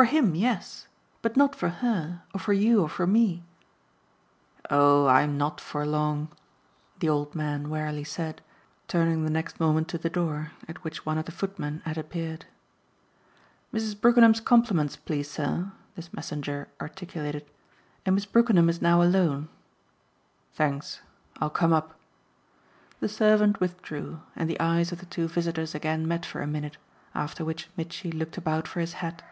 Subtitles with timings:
[0.00, 0.86] "For HIM, yes.
[1.20, 3.42] But not for her or for you or for me."
[4.70, 6.30] "Oh I'm not for long!"
[7.00, 8.40] the old man wearily said,
[8.88, 12.46] turning the next moment to the door, at which one of the footmen had appeared.
[13.74, 13.94] "Mrs.
[14.00, 17.44] Brookenham's compliments, please sir," this messenger articulated,
[18.06, 19.50] "and Miss Brookenham is now alone."
[20.54, 21.02] "Thanks
[21.42, 21.94] I'll come up."
[23.00, 26.78] The servant withdrew, and the eyes of the two visitors again met for a minute,
[27.14, 29.22] after which Mitchy looked about for his hat.